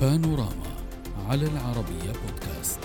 [0.00, 0.70] بانوراما
[1.28, 2.80] على العربية بودكاست.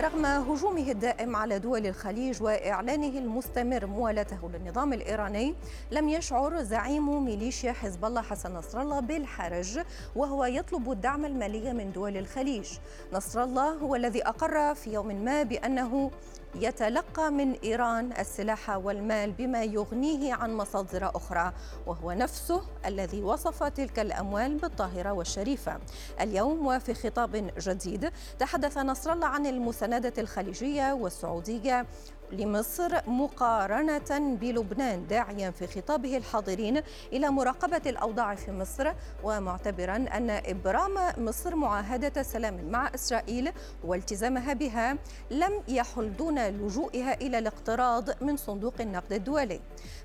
[0.00, 5.54] رغم هجومه الدائم على دول الخليج وإعلانه المستمر موالاته للنظام الإيراني
[5.90, 9.78] لم يشعر زعيم ميليشيا حزب الله حسن نصر الله بالحرج
[10.16, 12.68] وهو يطلب الدعم المالي من دول الخليج.
[13.12, 16.10] نصر الله هو الذي أقر في يوم ما بأنه
[16.54, 21.52] يتلقى من إيران السلاح والمال بما يغنيه عن مصادر أخرى
[21.86, 25.78] وهو نفسه الذي وصف تلك الأموال بالطاهرة والشريفة.
[26.20, 31.86] اليوم وفي خطاب جديد تحدث نصر الله عن المساندة الخليجية والسعودية
[32.32, 36.82] لمصر مقارنة بلبنان داعيا في خطابه الحاضرين
[37.12, 38.92] إلى مراقبة الأوضاع في مصر
[39.24, 43.52] ومعتبرا أن إبرام مصر معاهدة سلام مع إسرائيل
[43.84, 44.98] والتزامها بها
[45.30, 49.60] لم يحل دون لجوئها إلى الاقتراض من صندوق النقد الدولي.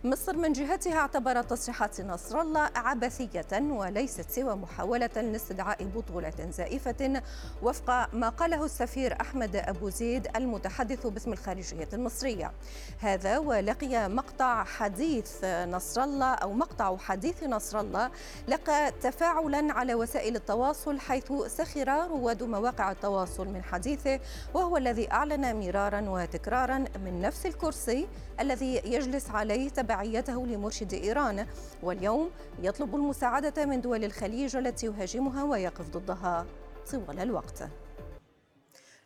[0.06, 7.22] مصر من جهتها اعتبرت تصريحات نصر الله عبثية وليست سوى محاولة لاستدعاء بطولة زائفة
[7.62, 12.52] وفق ما قاله السفير أحمد أبو زيد المتحدث باسم الخارجية المصرية.
[13.00, 18.12] هذا ولقي مقطع حديث نصر الله أو مقطع حديث نصر الله
[18.48, 24.20] لقى تفاعلا على وسائل التواصل حيث سخر رواد مواقع التواصل من حديثه
[24.54, 28.08] وهو الذي أعلن مرارا وتكرارا من نفس الكرسي
[28.40, 31.48] الذي يجلس عليه تبعيته لمرشد إيران.
[31.84, 36.46] واليوم يطلب المساعدة من دول الخليج التي يهاجمها ويقف ضدها
[36.92, 37.64] طوال الوقت.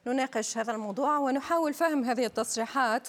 [0.07, 3.07] نناقش هذا الموضوع ونحاول فهم هذه التصريحات.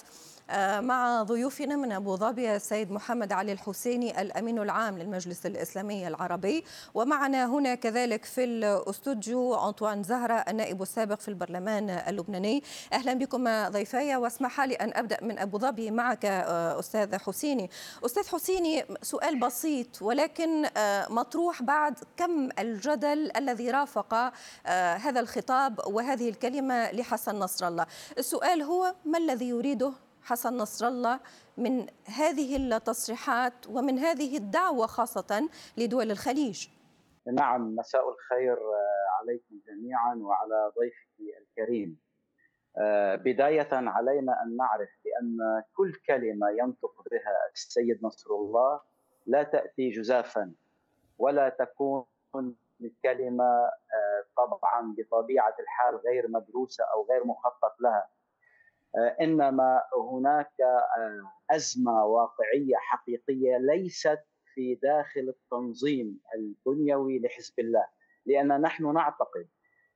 [0.79, 6.63] مع ضيوفنا من أبو ظبي السيد محمد علي الحسيني الأمين العام للمجلس الإسلامي العربي.
[6.93, 12.63] ومعنا هنا كذلك في الاستوديو أنطوان زهرة النائب السابق في البرلمان اللبناني.
[12.93, 17.69] أهلا بكم ضيفي واسمح لي أن أبدأ من أبو ظبي معك آه، أستاذ حسيني.
[18.05, 24.33] أستاذ حسيني سؤال بسيط ولكن آه، مطروح بعد كم الجدل الذي رافق
[24.65, 27.85] هذا الخطاب وهذه الكلمة لحسن نصر الله؟
[28.17, 29.91] السؤال هو ما الذي يريده
[30.23, 31.19] حسن نصر الله
[31.57, 36.67] من هذه التصريحات ومن هذه الدعوة خاصة لدول الخليج.
[37.27, 41.99] نعم مساء الخير آه، عليكم جميعا وعلى ضيفي الكريم.
[42.77, 48.81] آه، بداية علينا أن نعرف بأن كل كلمة ينطق بها السيد نصر الله
[49.25, 50.53] لا تأتي جزافا
[51.17, 52.05] ولا تكون
[52.81, 58.07] الكلمة آه، طبعا بطبيعة الحال غير مدروسة أو غير مخطط لها.
[59.21, 64.19] إنما هناك آه، أزمة واقعية حقيقية ليست
[64.53, 67.85] في داخل التنظيم البنيوي لحزب الله.
[68.25, 69.47] لأن نحن نعتقد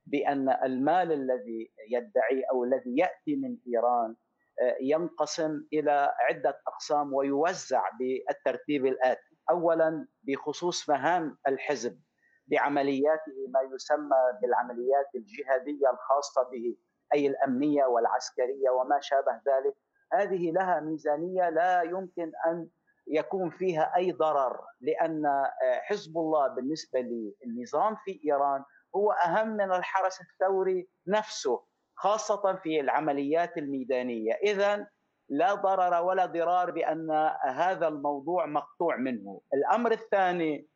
[0.05, 4.15] بأن المال الذي يدعي أو الذي يأتي من إيران
[4.61, 9.37] آه، ينقسم إلى عدة أقسام ويوزع بالترتيب الآتي.
[9.49, 11.99] اولا بخصوص مهام الحزب
[12.47, 16.77] بعملياته ما يسمى بالعمليات الجهادية الخاصة به.
[17.13, 19.75] أي الأمنية والعسكرية وما شابه ذلك
[20.13, 22.67] هذه لها ميزانية لا يمكن أن
[23.07, 28.63] يكون فيها أي ضرر لأن آه، حزب الله بالنسبة للنظام في إيران
[28.95, 31.63] هو أهم من الحرس الثوري نفسه
[31.95, 34.33] خاصة في العمليات الميدانية.
[34.33, 34.87] اذا
[35.29, 37.11] لا ضرر ولا ضرار بأن
[37.43, 39.41] هذا الموضوع مقطوع منه.
[39.53, 40.67] الأمر الثاني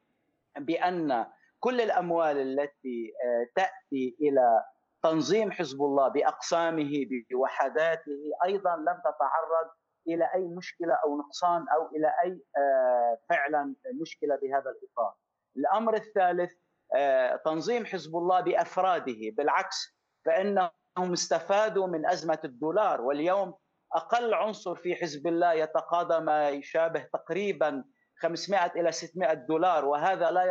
[0.58, 1.26] بأن
[1.60, 4.64] كل الأموال التي آه، تأتي إلى
[5.04, 6.92] تنظيم حزب الله بأقسامه
[7.32, 9.70] بوحداته أيضا لم تتعرض
[10.08, 15.14] إلى أي مشكلة أو نقصان أو إلى أي آه، فعلا مشكلة بهذا الإطار.
[15.58, 16.52] الأمر الثالث
[16.96, 20.72] آه، تنظيم حزب الله بأفراده بالعكس فإنهم
[21.14, 23.54] استفادوا من أزمة الدولار واليوم
[23.94, 27.84] أقل عنصر في حزب الله يتقاضى ما يشابه تقريبا
[28.22, 30.44] 500 إلى 600 دولار وهذا لا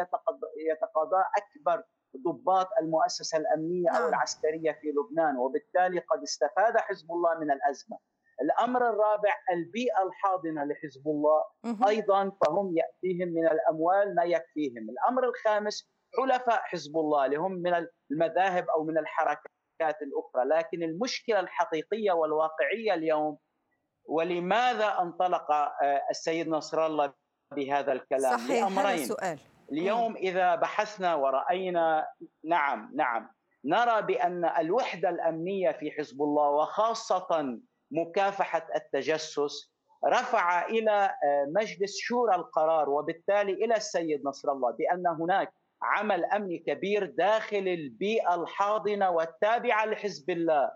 [0.73, 1.83] يتقاضى أكبر
[2.25, 4.09] ضباط المؤسسة الأمنية أو نعم.
[4.09, 7.99] العسكرية في لبنان وبالتالي قد استفاد حزب الله من الأزمة.
[8.43, 11.45] الأمر الرابع البيئة الحاضنة لحزب الله
[11.89, 14.91] أيضا فهم يأتيهم من الأموال ما يكفيهم.
[14.91, 21.41] الأمر الخامس حلفاء حزب الله اللي هم من المذاهب أو من الحركات الأخرى، لكن المشكلة
[21.41, 23.39] الحقيقية والواقعية اليوم
[24.09, 27.13] ولماذا انطلق آه، السيد نصر الله
[27.57, 28.87] بهذا الكلام؟ صحيح لأمرين.
[28.87, 29.39] هذا السؤال
[29.73, 32.07] اليوم إذا بحثنا ورأينا
[32.45, 33.29] نعم نعم.
[33.65, 37.59] نرى بأن الوحدة الأمنية في حزب الله وخاصة
[37.91, 39.73] مكافحة التجسس
[40.07, 45.53] رفع إلى آه، مجلس شورى القرار وبالتالي إلى السيد نصر الله بأن هناك
[45.83, 50.71] عمل أمني كبير داخل البيئة الحاضنة والتابعة لحزب الله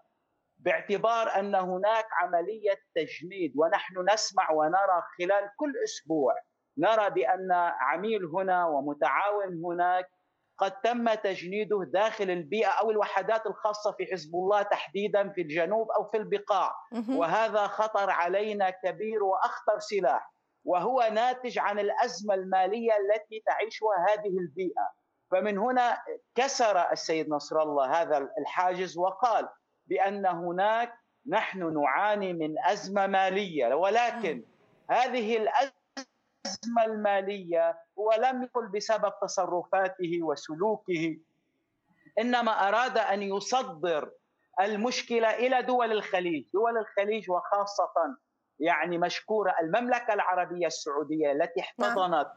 [0.58, 6.34] باعتبار أن هناك عملية تجميد ونحن نسمع ونرى خلال كل أسبوع
[6.80, 10.10] نرى بأن عميل هنا ومتعاون هناك
[10.58, 16.04] قد تم تجنيده داخل البيئة أو الوحدات الخاصة في حزب الله تحديدا في الجنوب أو
[16.04, 16.74] في البقاع.
[17.16, 20.32] وهذا خطر علينا كبير وأخطر سلاح
[20.64, 24.90] وهو ناتج عن الأزمة المالية التي تعيشها هذه البيئة.
[25.30, 25.98] فمن هنا
[26.34, 29.48] كسر السيد نصر الله هذا الحاجز وقال
[29.86, 30.92] بأن هناك
[31.28, 34.42] نحن نعاني من أزمة مالية ولكن
[34.90, 35.79] هذه الأزمة
[36.46, 41.16] الأزمة المالية هو لم يقل بسبب تصرفاته وسلوكه.
[42.19, 44.10] إنما أراد أن يصدر
[44.60, 46.44] المشكلة إلى دول الخليج.
[46.54, 48.16] دول الخليج وخاصة
[48.60, 51.88] يعني مشكورة المملكة العربية السعودية التي نعم.
[51.90, 52.32] احتضنت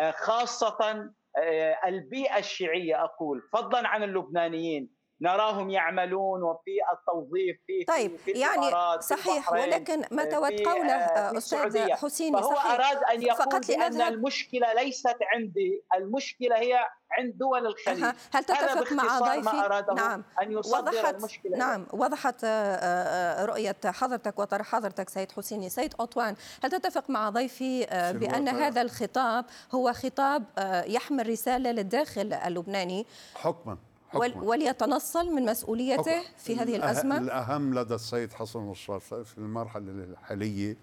[0.00, 5.01] آه، خاصة آه، البيئة الشيعية أقول فضلا عن اللبنانيين.
[5.22, 11.92] نراهم يعملون وفي التوظيف في طيب في يعني صحيح ولكن ما تود قوله آه، أستاذ
[11.92, 16.88] حسيني فهو صحيح أراد أن يقول فقط بأن المشكلة ليست عندي المشكلة هي
[17.18, 18.04] عند دول الخليج.
[18.32, 20.24] هل تتفق مع ضيفي؟ نعم.
[20.42, 21.56] أن يصدر وضحت المشكلة.
[21.56, 25.68] نعم وضحت آه، آه، رؤية حضرتك وطرح حضرتك سيد حسيني.
[25.68, 29.44] سيد أوتوان هل تتفق مع ضيفي بأن هذا الخطاب
[29.74, 30.44] هو خطاب
[30.86, 33.91] يحمل رسالة للداخل اللبناني؟ حكما.
[34.14, 40.76] وليتنصل من مسؤوليته في هذه الأزمة؟ الأهم لدى السيد حسن نصر في المرحلة الحالية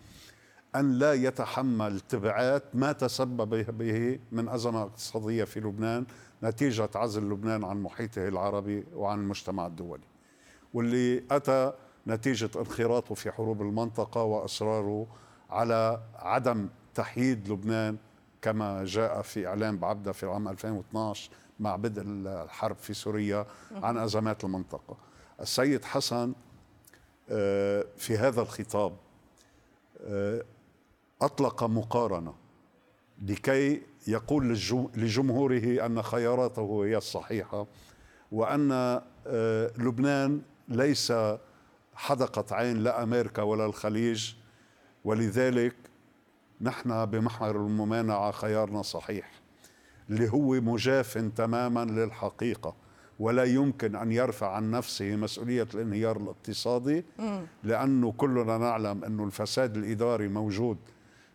[0.76, 6.06] أن لا يتحمل تبعات ما تسبب به من أزمة اقتصادية في لبنان
[6.44, 10.04] نتيجة عزل لبنان عن محيطه العربي وعن المجتمع الدولي
[10.74, 11.74] واللي أتى
[12.08, 15.08] نتيجة انخراطه في حروب المنطقة وإصراره
[15.50, 17.98] على عدم تحييد لبنان
[18.42, 24.44] كما جاء في إعلان بعبدة في العام 2012 مع بدء الحرب في سوريا عن أزمات
[24.44, 24.98] المنطقة.
[25.42, 26.34] السيد حسن
[27.30, 28.96] آه، في هذا الخطاب
[30.02, 30.44] آه،
[31.22, 32.34] أطلق مقارنة
[33.22, 34.50] لكي يقول
[34.96, 37.68] لجمهوره أن خياراته هي الصحيحة
[38.32, 38.72] وأن
[39.28, 41.14] آه، لبنان ليس
[41.96, 44.34] حدقة عين لا أمريكا ولا الخليج.
[45.04, 45.76] ولذلك
[46.62, 49.39] نحن بمحور الممانعة خيارنا صحيح.
[50.10, 52.76] اللي هو مجاف تماما للحقيقة
[53.20, 57.06] ولا يمكن أن يرفع عن نفسه مسؤولية الانهيار الاقتصادي
[57.64, 60.78] لأنه كلنا نعلم أنه الفساد الإداري موجود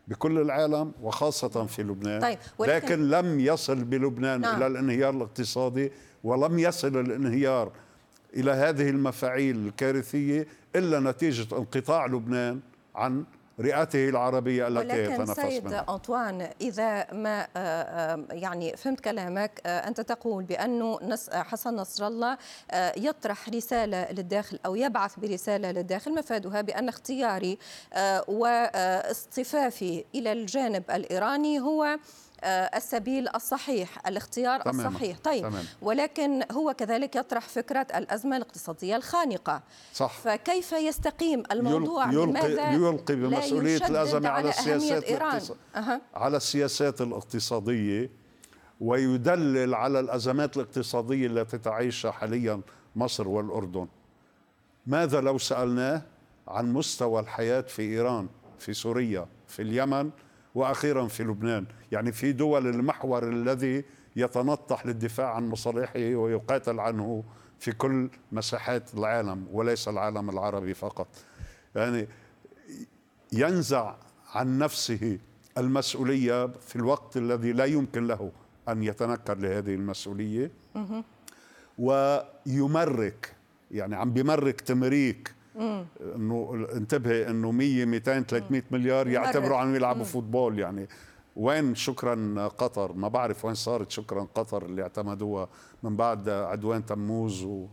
[0.09, 4.57] بكل العالم وخاصة في لبنان طيب ولكن لكن لم يصل بلبنان نعم.
[4.57, 5.93] إلى الانهيار الاقتصادي
[6.25, 7.73] ولم يصل الانهيار
[8.37, 12.61] إلى هذه المفاعيل الكارثية إلا نتيجة انقطاع لبنان
[12.95, 13.25] عن
[13.61, 15.87] رئته العربية التي يتنفس سيد منها.
[15.89, 20.99] أنطوان إذا ما آه، آه، يعني فهمت كلامك آه، أنت تقول بأنه
[21.33, 22.39] حسن نصر الله
[22.97, 27.59] يطرح رسالة للداخل أو يبعث برسالة للداخل مفادها بأن اختياري
[28.29, 31.99] واصطفافي إلى الجانب الإيراني هو
[32.47, 34.87] السبيل الصحيح الاختيار تمام.
[34.87, 35.65] الصحيح طيب تمام.
[35.83, 39.63] ولكن هو كذلك يطرح فكرة الأزمة الاقتصادية الخانقة
[39.95, 45.41] صح فكيف يستقيم الموضوع يلقي, لماذا يلقي بمسؤولية الأزمة على, على السياسات إيران.
[45.77, 46.01] أه.
[46.15, 48.11] على السياسات الاقتصادية
[48.81, 52.61] ويدلل على الأزمات الاقتصادية التي تعيشها حاليا
[52.97, 53.89] مصر والأردن
[54.87, 56.03] ماذا لو سألناه
[56.49, 60.11] عن مستوى الحياة في إيران في سوريا في اليمن
[60.55, 61.67] وأخيرا في لبنان.
[61.93, 63.85] يعني في دول المحور الذي
[64.17, 67.25] يتنطح للدفاع عن مصالحه ويقاتل عنه
[67.59, 71.07] في كل مساحات العالم وليس العالم العربي فقط.
[71.75, 72.09] يعني
[73.33, 73.95] ينزع
[74.35, 75.19] عن نفسه
[75.59, 78.33] المسؤولية في الوقت الذي لا يمكن له
[78.69, 80.51] أن يتنكر لهذه المسؤولية.
[81.79, 83.35] ويمرك
[83.71, 90.59] يعني عم بمرك تمريك إنه انتبهي إنه 100 200 300 مليار يعتبروا عم يلعبوا فوتبول.
[90.59, 90.89] يعني
[91.37, 95.49] وين شكرا قطر؟ ما بعرف وين صارت شكرا قطر اللي اعتمدوها
[95.83, 97.67] من بعد عدوان تموز و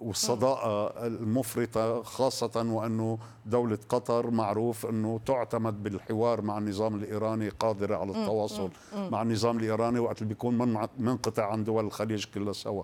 [0.00, 8.10] والصداقة المفرطة خاصة وأنه دولة قطر معروف أنه تعتمد بالحوار مع النظام الإيراني قادرة على
[8.10, 12.82] التواصل مع النظام الإيراني وقت اللي بيكون منقطع عن دول الخليج كلها سوا.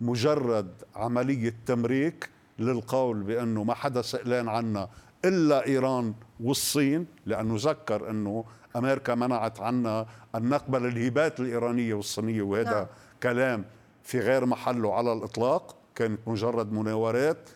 [0.00, 4.88] مجرد عملية تمريك للقول بأنه ما حدا سئلان عنا
[5.24, 8.44] إلا إيران والصين لأنه ذكر أنه
[8.76, 12.86] أمريكا منعت عنا ان نقبل الهبات الإيرانية والصينية وهذا نعم.
[13.22, 13.64] كلام
[14.02, 17.50] في غير محله على الإطلاق كانت مجرد مناورات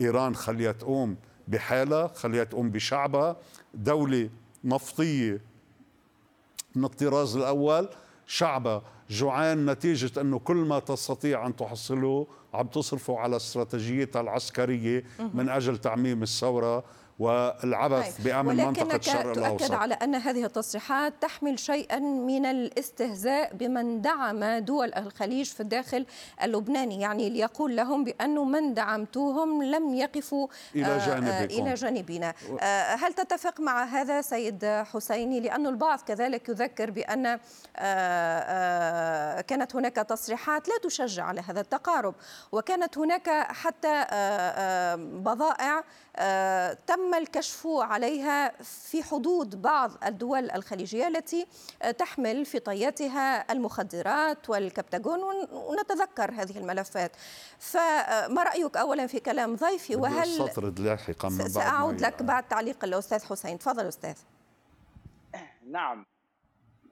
[0.00, 1.16] إيران خليها تقوم
[1.48, 3.36] بحالها خليها تقوم بشعبها
[3.74, 4.30] دولة
[4.64, 5.40] نفطيه
[6.74, 7.88] من الطراز الأول
[8.26, 15.48] شعبها جوعان نتيجة أنه كل ما تستطيع أن تحصله عم تصرفه على استراتيجيتها العسكرية من
[15.48, 16.84] أجل تعميم الثورة.
[17.18, 24.00] والعبث بأمن منطقة الشرق تؤكد الأوسط على أن هذه التصريحات تحمل شيئا من الاستهزاء بمن
[24.00, 26.06] دعم دول الخليج في الداخل
[26.42, 31.62] اللبناني يعني ليقول لهم بأنه من دعمتوهم لم يقفوا إلى آه، جانبكم.
[31.62, 32.34] إلى جانبنا.
[32.60, 37.38] آه، هل تتفق مع هذا سيد حسيني؟ لأن البعض كذلك يذكر بأن
[37.76, 42.14] آه، كانت هناك تصريحات لا تشجع على هذا التقارب
[42.52, 44.04] وكانت هناك حتى
[44.96, 45.84] بضائع
[46.16, 51.46] آه، تم الكشف عليها في حدود بعض الدول الخليجية التي
[51.98, 57.12] تحمل في طياتها المخدرات والكبتاجون ون- ونتذكر هذه الملفات.
[57.58, 62.22] فما رأيك أولا في كلام ضيفي؟ وهل أستطرد لاحقا من بعد ما سأعود لك.
[62.22, 63.58] بعد تعليق الأستاذ حسين.
[63.58, 64.14] تفضل أستاذ.
[65.70, 66.06] نعم.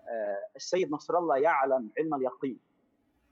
[0.08, 2.58] آه، السيد نصر الله يعلم علم اليقين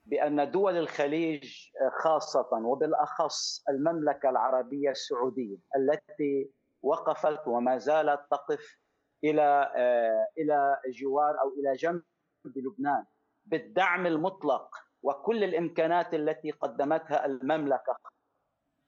[0.06, 1.44] بأن دول الخليج
[1.80, 6.50] آه، خاصة وبالأخص المملكة العربية السعودية التي
[6.82, 8.78] وقفت وما زالت تقف
[9.24, 12.02] إلى آه، إلى جوار أو إلى جنب
[12.44, 13.04] لبنان
[13.44, 17.96] بالدعم المطلق وكل الإمكانات التي قدمتها المملكة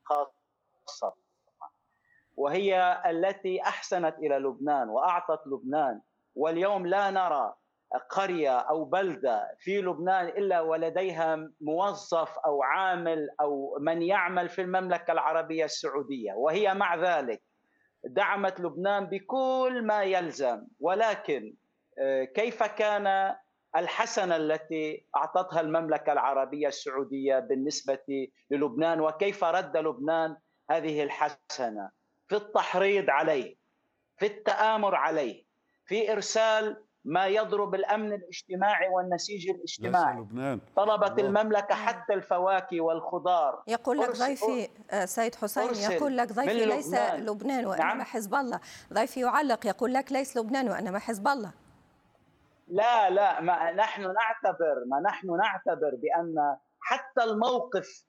[0.04, 1.14] خاصة.
[2.36, 6.00] وهي التي أحسنت إلى لبنان وأعطت لبنان
[6.34, 7.54] واليوم لا نرى
[8.10, 15.12] قرية أو بلدة في لبنان إلا ولديها موظف أو عامل أو من يعمل في المملكة
[15.12, 17.42] العربية السعودية وهي مع ذلك
[18.04, 20.66] دعمت لبنان بكل ما يلزم.
[20.80, 21.54] ولكن
[21.98, 23.36] آه، كيف كان
[23.76, 30.36] الحسنه التي أعطتها المملكة العربية السعودية بالنسبة للبنان؟ وكيف رد لبنان
[30.70, 31.90] هذه الحسنة؟
[32.28, 33.56] في التحريض عليه
[34.16, 35.44] في التآمر عليه
[35.86, 41.28] في إرسال ما يضرب الأمن الاجتماعي والنسيج الاجتماعي لبنان طلبت الله.
[41.28, 47.26] المملكة حتى الفواكه والخضار يقول لك ضيفي آه، سيد حسين يقول لك ضيفي ليس لبنان.
[47.26, 48.02] لبنان وإنما نعم.
[48.02, 48.60] حزب الله
[48.92, 51.52] ضيفي يعلق يقول لك ليس لبنان وإنما حزب الله
[52.68, 58.04] لا لا ما نحن نعتبر ما نحن نعتبر بأن حتى الموقف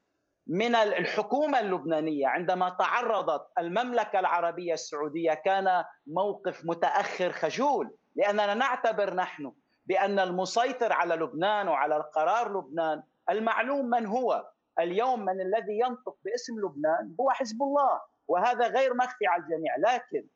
[0.48, 9.52] من الحكومة اللبنانية عندما تعرضت المملكة العربية السعودية كان موقف متأخر خجول لأننا نعتبر نحن
[9.86, 14.50] بأن المسيطر على لبنان وعلى قرار لبنان المعلوم من هو.
[14.80, 19.76] اليوم من الذي ينطق باسم لبنان هو حزب الله وهذا غير مخفي على الجميع.
[19.78, 20.28] لكن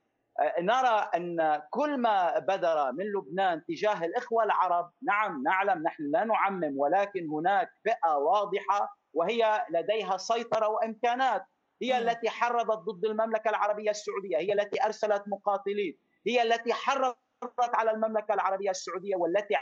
[0.59, 6.73] نرى أن كل ما بدر من لبنان تجاه الإخوة العرب نعم نعلم نحن لا نعمم
[6.79, 11.45] ولكن هناك فئة واضحة وهي لديها سيطرة وإمكانات.
[11.81, 12.09] هي مم.
[12.09, 17.17] التي حرضت ضد المملكة العربية السعودية هي التي أرسلت مقاتلين هي التي حرضت
[17.59, 19.55] على المملكة العربية السعودية والتي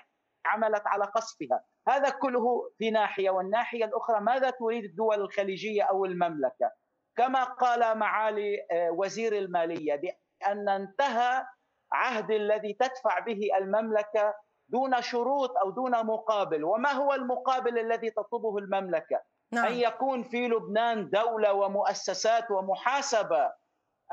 [0.45, 1.63] عملت على قصفها.
[1.87, 6.71] هذا كله في ناحية والناحية الأخرى ماذا تريد الدول الخليجية أو المملكة؟
[7.17, 11.45] كما قال معالي آه، وزير المالية بأن انتهى
[11.91, 14.33] عهد الذي تدفع به المملكة
[14.69, 16.63] دون شروط أو دون مقابل.
[16.63, 19.15] وما هو المقابل الذي تطلبه المملكة؟
[19.53, 23.51] أن نعم يكون في لبنان دولة ومؤسسات ومحاسبة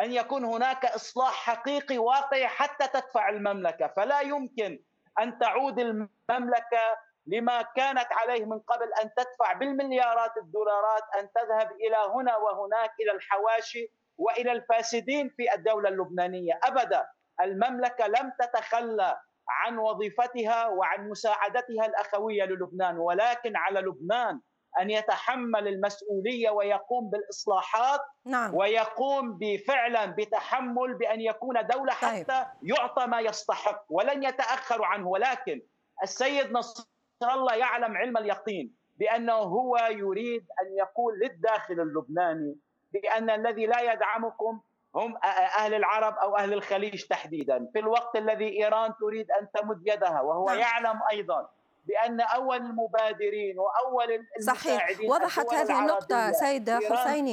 [0.01, 3.87] أن يكون هناك إصلاح حقيقي واقعي حتى تدفع المملكة.
[3.87, 4.79] فلا يمكن
[5.21, 6.97] أن تعود المملكة
[7.27, 13.13] لما كانت عليه من قبل أن تدفع بالمليارات الدولارات أن تذهب إلى هنا وهناك إلى
[13.13, 16.61] الحواشي وإلى الفاسدين في الدولة اللبنانية.
[16.65, 17.07] ابدا
[17.41, 24.41] المملكة لم تتخلى عن وظيفتها وعن مساعدتها الأخوية للبنان ولكن على لبنان
[24.81, 32.31] أن يتحمل المسؤولية ويقوم بالإصلاحات نعم ويقوم بفعلا بتحمل بأن يكون دولة طيب.
[32.31, 35.63] حتى يعطى ما يستحق ولن يتاخروا عنه ولكن
[36.03, 36.85] السيد نصر
[37.23, 42.57] الله يعلم علم اليقين بأنه هو يريد أن يقول للداخل اللبناني
[42.93, 44.61] بأن الذي لا يدعمكم
[44.95, 50.21] هم أهل العرب أو أهل الخليج تحديدا في الوقت الذي إيران تريد أن تمد يدها
[50.21, 50.59] وهو نعم.
[50.59, 51.49] يعلم أيضا
[51.87, 54.67] بأن أول المبادرين وأول صحيح.
[54.83, 57.33] المساعدين وضحت الدول هذه النقطة العربية سيد حسيني.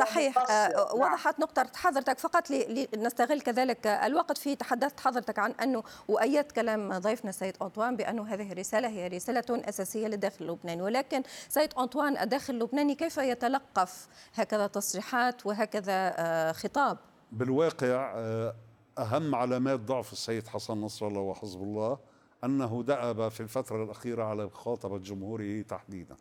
[0.00, 0.38] صحيح.
[0.50, 1.00] آه، نعم.
[1.00, 2.18] وضحت نقطة حضرتك.
[2.18, 7.96] فقط ل- لنستغل كذلك الوقت في تحدثت حضرتك عن أنه وأيدت كلام ضيفنا سيد أنطوان
[7.96, 14.08] بأنه هذه الرسالة هي رسالة أساسية للداخل اللبناني ولكن سيد أنطوان الداخل اللبناني كيف يتلقف
[14.34, 16.98] هكذا تصريحات وهكذا آه، خطاب؟
[17.32, 18.54] بالواقع آه،
[18.98, 21.98] أهم علامات ضعف السيد حسن نصر الله وحزب الله
[22.44, 26.16] أنه دأب في الفترة الأخيرة على مخاطبة جمهوره تحديدا.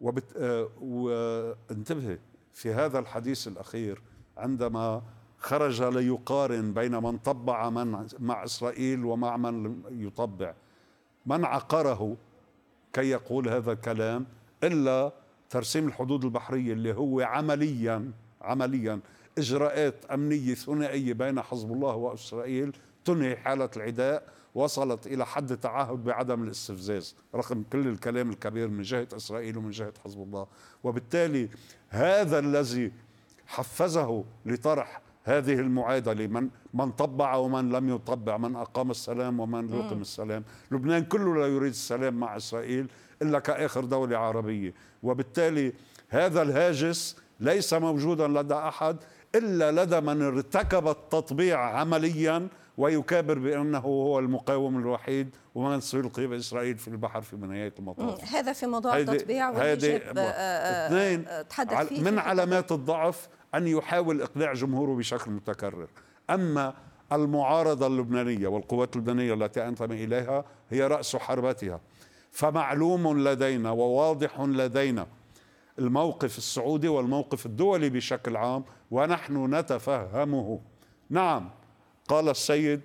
[0.00, 0.36] وبت...
[0.36, 2.18] آه، وانتبه
[2.54, 4.02] في هذا الحديث الأخير
[4.36, 5.02] عندما
[5.38, 10.54] خرج ليقارن بين من طبع من مع إسرائيل ومع من يطبع.
[11.26, 12.16] من عقره
[12.92, 14.26] كي يقول هذا الكلام
[14.64, 15.12] إلا
[15.50, 18.12] ترسيم الحدود البحرية اللي هو عمليا
[18.42, 19.00] عمليا
[19.38, 24.39] إجراءات أمنية ثنائية بين حزب الله وإسرائيل تنهي حالة العداء.
[24.54, 29.92] وصلت إلى حد تعهد بعدم الاستفزاز رغم كل الكلام الكبير من جهة إسرائيل ومن جهة
[30.04, 30.46] حزب الله.
[30.84, 31.48] وبالتالي
[31.88, 32.92] هذا الذي
[33.46, 40.00] حفزه لطرح هذه المعادله من من طبع ومن لم يطبع من أقام السلام ومن يقيم
[40.00, 40.44] السلام.
[40.70, 42.86] لبنان كله لا يريد السلام مع إسرائيل
[43.22, 44.74] إلا كآخر دولة عربية.
[45.02, 45.72] وبالتالي
[46.08, 48.96] هذا الهاجس ليس موجودا لدى أحد
[49.34, 52.48] إلا لدى من ارتكب التطبيع عمليا
[52.78, 58.34] ويكابر بأنه هو المقاوم الوحيد ومن سيلقي بإسرائيل في البحر في نهايه المطاف.
[58.34, 64.22] هذا في موضوع التطبيع واللي آه، آه، اثنين تحدث فيه من علامات الضعف أن يحاول
[64.22, 65.88] إقناع جمهوره بشكل متكرر.
[66.30, 66.74] أما
[67.12, 71.80] المعارضة اللبنانية والقوات اللبنانية التي أنتمي إليها هي رأس حربتها.
[72.30, 75.06] فمعلوم لدينا وواضح لدينا
[75.78, 80.60] الموقف السعودي والموقف الدولي بشكل عام ونحن نتفهمه.
[81.10, 81.50] نعم.
[82.10, 82.80] قال السيد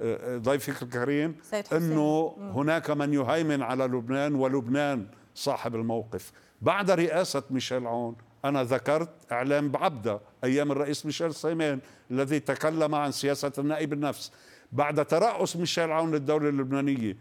[0.00, 1.36] آه، ضيفك الكريم
[1.72, 6.32] إنه هناك من يهيمن على لبنان ولبنان صاحب الموقف.
[6.62, 11.80] بعد رئاسة ميشيل عون أنا ذكرت إعلام بعبدة أيام الرئيس ميشيل سيمان
[12.10, 14.32] الذي تكلم عن سياسة النائب النفس.
[14.72, 17.16] بعد ترأس ميشيل عون للدولة اللبنانية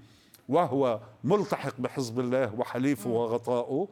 [0.50, 3.88] وهو ملتحق بحزب الله وحليفه وغطائه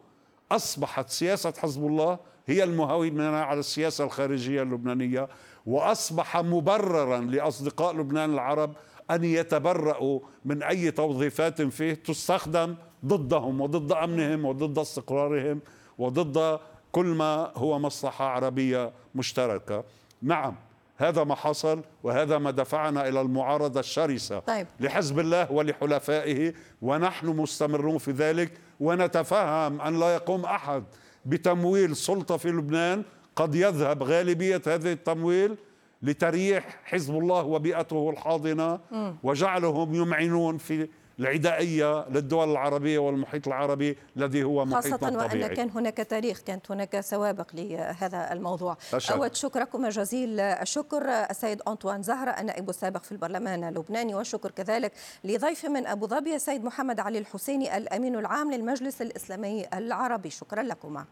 [0.51, 5.27] أصبحت سياسة حزب الله هي المهيمنة على السياسة الخارجية اللبنانية.
[5.66, 8.74] وأصبح مبررا لأصدقاء لبنان العرب
[9.12, 12.75] أن يتبرأوا من أي توظيفات فيه تستخدم
[13.06, 15.60] ضدهم وضد أمنهم وضد استقرارهم
[15.98, 16.60] وضد
[16.92, 19.84] كل ما هو مصلحة عربية مشتركة
[20.22, 20.56] نعم
[20.98, 24.68] هذا ما حصل وهذا ما دفعنا إلى المعارضة الشرسة طيب.
[24.80, 30.84] لحزب الله ولحلفائه ونحن مستمرون في ذلك ونتفهم أن لا يقوم أحد
[31.25, 33.04] بتمويل سلطة في لبنان
[33.39, 35.58] قد يذهب غالبية هذا التمويل
[36.01, 38.79] لتريح حزب الله وبيئته الحاضنة
[39.24, 45.69] وجعلهم يمعنون في العدائية للدول العربية والمحيط العربي الذي هو محيطنا خاصة الطبيعي وأن كان
[45.69, 48.78] هناك تاريخ كانت هناك سوابق لهذا الموضوع.
[49.12, 54.91] أود شكركم جزيل الشكر السيد أنطوان زهرة النائب السابق في البرلمان اللبناني والشكر كذلك
[55.23, 60.30] لضيف من أبو ظبي السيد محمد علي الحسيني الأمين العام للمجلس الإسلامي العربي.
[60.30, 61.06] شكرا لكما.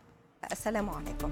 [0.52, 1.32] السلام عليكم.